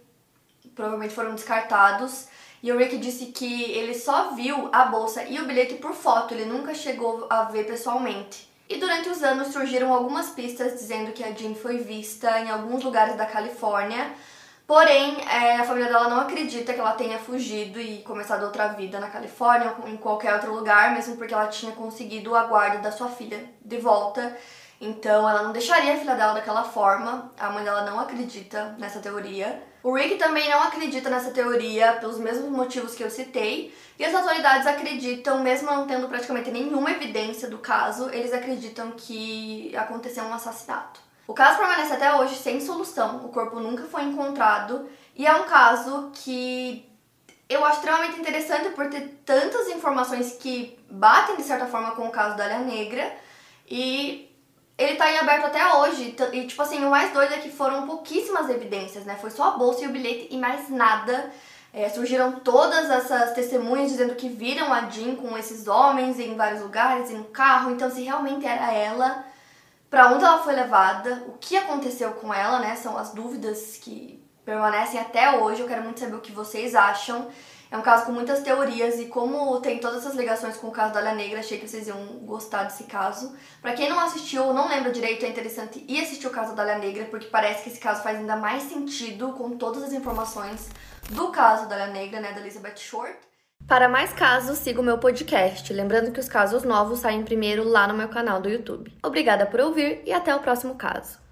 provavelmente 0.77 1.13
foram 1.13 1.35
descartados. 1.35 2.29
E 2.63 2.71
o 2.71 2.79
Rick 2.79 2.97
disse 2.99 3.27
que 3.27 3.65
ele 3.73 3.95
só 3.95 4.31
viu 4.31 4.69
a 4.73 4.85
bolsa 4.85 5.25
e 5.25 5.41
o 5.41 5.45
bilhete 5.45 5.75
por 5.75 5.93
foto, 5.93 6.35
ele 6.35 6.45
nunca 6.45 6.73
chegou 6.73 7.27
a 7.29 7.43
ver 7.43 7.67
pessoalmente. 7.67 8.48
E 8.69 8.77
durante 8.77 9.09
os 9.09 9.23
anos 9.23 9.49
surgiram 9.49 9.93
algumas 9.93 10.31
pistas 10.31 10.73
dizendo 10.75 11.13
que 11.13 11.25
a 11.25 11.33
Jean 11.33 11.55
foi 11.55 11.79
vista 11.79 12.39
em 12.41 12.51
alguns 12.51 12.85
lugares 12.85 13.17
da 13.17 13.25
Califórnia, 13.25 14.15
Porém, 14.69 15.17
é, 15.23 15.57
a 15.57 15.65
família 15.65 15.89
dela 15.89 16.11
não 16.11 16.21
acredita 16.21 16.75
que 16.75 16.79
ela 16.79 16.93
tenha 16.93 17.19
fugido 17.19 17.81
e 17.81 18.03
começado 18.03 18.43
outra 18.43 18.69
vida 18.69 19.01
na 19.01 19.09
Califórnia 19.09 19.75
ou 19.83 19.89
em 19.89 19.97
qualquer 19.97 20.35
outro 20.35 20.55
lugar, 20.55 20.93
mesmo 20.93 21.17
porque 21.17 21.33
ela 21.33 21.47
tinha 21.47 21.73
conseguido 21.73 22.37
a 22.37 22.45
guarda 22.45 22.77
da 22.77 22.93
sua 22.93 23.09
filha 23.09 23.49
de 23.65 23.79
volta. 23.79 24.37
Então, 24.81 25.29
ela 25.29 25.43
não 25.43 25.53
deixaria 25.53 25.95
a 25.95 25.97
filha 25.97 26.15
dela 26.15 26.35
daquela 26.35 26.63
forma. 26.63 27.33
A 27.39 27.51
mãe 27.51 27.65
dela 27.65 27.83
não 27.83 27.99
acredita 27.99 28.77
nessa 28.79 29.01
teoria. 29.01 29.63
O 29.83 29.95
Rick 29.95 30.17
também 30.17 30.49
não 30.49 30.63
acredita 30.63 31.11
nessa 31.11 31.31
teoria 31.31 31.95
pelos 31.95 32.19
mesmos 32.19 32.51
motivos 32.51 32.95
que 32.95 33.03
eu 33.03 33.11
citei. 33.11 33.75
E 33.99 34.05
as 34.05 34.15
autoridades 34.15 34.67
acreditam, 34.67 35.43
mesmo 35.43 35.67
não 35.69 35.87
tendo 35.87 36.09
praticamente 36.09 36.51
nenhuma 36.51 36.91
evidência 36.93 37.49
do 37.49 37.59
caso, 37.59 38.09
eles 38.11 38.33
acreditam 38.33 38.93
que 38.93 39.75
aconteceu 39.77 40.25
um 40.25 40.33
assassinato. 40.35 41.01
O 41.27 41.35
caso 41.35 41.59
permanece 41.59 41.93
até 41.93 42.15
hoje 42.15 42.37
sem 42.37 42.59
solução, 42.59 43.27
o 43.27 43.29
corpo 43.29 43.61
nunca 43.61 43.85
foi 43.85 44.03
encontrado 44.05 44.89
e 45.15 45.27
é 45.27 45.35
um 45.35 45.45
caso 45.45 46.11
que 46.15 46.91
eu 47.49 47.63
acho 47.67 47.77
extremamente 47.77 48.19
interessante 48.19 48.71
por 48.71 48.89
ter 48.89 49.21
tantas 49.27 49.69
informações 49.69 50.39
que 50.41 50.79
batem 50.91 51.37
de 51.37 51.43
certa 51.43 51.67
forma 51.67 51.91
com 51.91 52.09
o 52.09 52.11
caso 52.11 52.35
da 52.35 52.45
Alha 52.45 52.61
Negra 52.61 53.15
e 53.69 54.28
ele 54.79 54.95
tá 54.95 55.11
em 55.11 55.19
aberto 55.19 55.47
até 55.47 55.75
hoje. 55.75 56.17
E 56.33 56.47
tipo 56.47 56.63
assim, 56.63 56.85
o 56.85 56.91
mais 56.91 57.13
doido 57.13 57.35
é 57.35 57.39
que 57.39 57.51
foram 57.51 57.87
pouquíssimas 57.87 58.49
evidências, 58.49 59.05
né? 59.05 59.19
Foi 59.21 59.31
só 59.31 59.49
a 59.49 59.51
bolsa 59.59 59.85
e 59.85 59.89
o 59.89 59.91
bilhete 59.91 60.29
e 60.31 60.39
mais 60.39 60.71
nada. 60.71 61.31
É, 61.75 61.89
surgiram 61.91 62.41
todas 62.41 62.89
essas 62.89 63.33
testemunhas 63.33 63.91
dizendo 63.91 64.15
que 64.15 64.29
viram 64.29 64.73
a 64.73 64.89
Jean 64.89 65.17
com 65.17 65.37
esses 65.37 65.67
homens 65.67 66.19
em 66.19 66.35
vários 66.35 66.63
lugares, 66.63 67.11
em 67.11 67.19
um 67.19 67.25
carro. 67.25 67.73
Então, 67.73 67.91
se 67.91 68.03
realmente 68.03 68.47
era 68.47 68.73
ela, 68.73 69.25
para 69.91 70.09
onde 70.13 70.25
ela 70.25 70.43
foi 70.43 70.55
levada, 70.55 71.25
o 71.27 71.33
que 71.33 71.57
aconteceu 71.57 72.13
com 72.13 72.33
ela, 72.33 72.61
né? 72.61 72.77
São 72.77 72.97
as 72.97 73.13
dúvidas 73.13 73.79
que 73.83 74.23
permanecem 74.45 74.99
até 74.99 75.39
hoje. 75.39 75.61
Eu 75.61 75.69
quero 75.69 75.83
muito 75.83 76.01
saber 76.01 76.15
o 76.15 76.21
que 76.21 76.33
vocês 76.33 76.75
acham. 76.75 77.29
É 77.71 77.77
um 77.77 77.83
caso 77.83 78.07
com 78.07 78.13
muitas 78.13 78.41
teorias 78.43 78.99
e 78.99 79.07
como 79.07 79.61
tem 79.61 79.79
todas 79.79 79.99
essas 79.99 80.15
ligações 80.15 80.57
com 80.57 80.69
o 80.69 80.73
caso 80.73 80.95
da 80.95 81.01
Olha 81.01 81.15
Negra, 81.15 81.41
achei 81.41 81.59
que 81.59 81.69
vocês 81.69 81.87
iam 81.87 81.99
gostar 82.23 82.65
desse 82.65 82.85
caso. 82.85 83.37
Para 83.61 83.75
quem 83.75 83.91
não 83.91 84.01
assistiu 84.01 84.45
ou 84.45 84.55
não 84.55 84.69
lembra 84.69 84.91
direito, 84.91 85.25
é 85.27 85.29
interessante 85.29 85.85
ir 85.87 86.01
assistir 86.01 86.27
o 86.27 86.31
caso 86.31 86.55
da 86.55 86.63
Olha 86.63 86.79
Negra, 86.79 87.05
porque 87.05 87.27
parece 87.27 87.63
que 87.63 87.69
esse 87.69 87.79
caso 87.79 88.03
faz 88.03 88.19
ainda 88.19 88.37
mais 88.37 88.63
sentido 88.63 89.33
com 89.35 89.59
todas 89.59 89.83
as 89.83 89.93
informações 89.93 90.71
do 91.11 91.29
caso 91.29 91.69
da 91.69 91.75
Olha 91.77 91.89
Negra, 91.89 92.21
né, 92.21 92.33
da 92.33 92.41
Elizabeth 92.41 92.77
Short. 92.77 93.19
Para 93.67 93.87
mais 93.87 94.15
casos, 94.15 94.59
siga 94.59 94.81
o 94.81 94.85
meu 94.85 94.97
podcast. 94.97 95.71
Lembrando 95.71 96.11
que 96.11 96.21
os 96.21 96.29
casos 96.29 96.63
novos 96.63 97.01
saem 97.01 97.23
primeiro 97.23 97.65
lá 97.65 97.87
no 97.87 97.93
meu 97.93 98.09
canal 98.09 98.41
do 98.41 98.49
YouTube. 98.49 98.97
Obrigada 99.05 99.45
por 99.45 99.61
ouvir 99.61 100.01
e 100.07 100.13
até 100.13 100.35
o 100.35 100.41
próximo 100.41 100.75
caso. 100.75 101.28